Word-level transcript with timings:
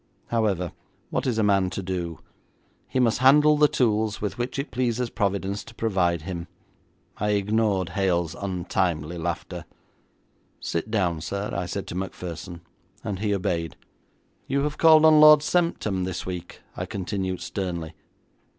However, 0.29 0.71
what 1.11 1.27
is 1.27 1.37
a 1.37 1.43
man 1.43 1.69
to 1.69 1.83
do? 1.83 2.21
He 2.87 2.99
must 2.99 3.19
handle 3.19 3.55
the 3.55 3.67
tools 3.67 4.19
with 4.19 4.39
which 4.39 4.57
it 4.57 4.71
pleases 4.71 5.11
Providence 5.11 5.63
to 5.65 5.75
provide 5.75 6.23
him. 6.23 6.47
I 7.17 7.33
ignored 7.33 7.89
Hale's 7.89 8.33
untimely 8.33 9.19
laughter. 9.19 9.63
'Sit 10.59 10.89
down, 10.89 11.21
sir,' 11.21 11.51
I 11.53 11.67
said 11.67 11.85
to 11.85 11.93
Macpherson, 11.95 12.61
and 13.03 13.19
he 13.19 13.31
obeyed. 13.31 13.75
'You 14.47 14.61
have 14.63 14.79
called 14.79 15.05
on 15.05 15.19
Lord 15.21 15.41
Semptam 15.43 16.03
this 16.05 16.25
week,' 16.25 16.61
I 16.75 16.87
continued 16.87 17.39
sternly. 17.39 17.93